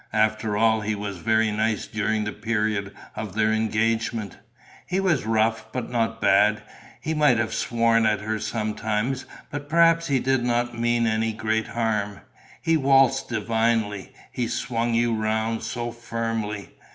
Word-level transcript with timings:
After 0.13 0.57
all, 0.57 0.81
he 0.81 0.95
was 0.95 1.17
very 1.17 1.51
nice 1.51 1.85
during 1.85 2.23
the 2.23 2.31
period 2.31 2.91
of 3.15 3.35
their 3.35 3.53
engagement. 3.53 4.35
He 4.87 4.99
was 4.99 5.27
rough, 5.27 5.71
but 5.71 5.91
not 5.91 6.19
bad. 6.19 6.63
He 6.99 7.13
might 7.13 7.37
have 7.37 7.53
sworn 7.53 8.07
at 8.07 8.19
her 8.21 8.39
sometimes, 8.39 9.27
but 9.51 9.69
perhaps 9.69 10.07
he 10.07 10.17
did 10.17 10.43
not 10.43 10.75
mean 10.79 11.05
any 11.05 11.33
great 11.33 11.67
harm. 11.67 12.21
He 12.63 12.77
waltzed 12.77 13.29
divinely, 13.29 14.11
he 14.31 14.47
swung 14.47 14.95
you 14.95 15.13
round 15.13 15.61
so 15.61 15.91
firmly.... 15.91 16.71